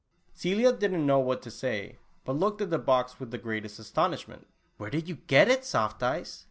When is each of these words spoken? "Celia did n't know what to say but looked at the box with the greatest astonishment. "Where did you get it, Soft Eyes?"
"Celia 0.33 0.73
did 0.73 0.91
n't 0.93 1.03
know 1.05 1.19
what 1.19 1.43
to 1.43 1.51
say 1.51 1.99
but 2.25 2.35
looked 2.35 2.59
at 2.59 2.71
the 2.71 2.79
box 2.79 3.19
with 3.19 3.29
the 3.29 3.37
greatest 3.37 3.77
astonishment. 3.77 4.47
"Where 4.77 4.89
did 4.89 5.07
you 5.07 5.17
get 5.27 5.47
it, 5.47 5.63
Soft 5.63 6.01
Eyes?" 6.01 6.39